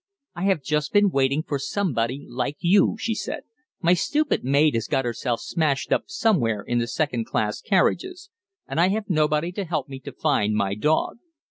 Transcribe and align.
"'I 0.35 0.45
have 0.45 0.63
just 0.63 0.93
been 0.93 1.11
waiting 1.11 1.43
for 1.43 1.59
somebody 1.59 2.25
like 2.27 2.55
you,' 2.59 2.95
she 2.97 3.13
said. 3.13 3.43
'My 3.83 3.93
stupid 3.93 4.43
maid 4.43 4.73
has 4.73 4.87
got 4.87 5.05
herself 5.05 5.41
smashed 5.41 5.91
up 5.93 6.05
somewhere 6.07 6.63
in 6.63 6.79
the 6.79 6.87
second 6.87 7.25
class 7.25 7.61
carriages, 7.61 8.31
and 8.67 8.81
I 8.81 8.87
have 8.87 9.11
nobody 9.11 9.51
to 9.51 9.63
help 9.63 9.89
me 9.89 9.99
to 9.99 10.11
find 10.11 10.55
my 10.55 10.73
dog.' 10.73 11.19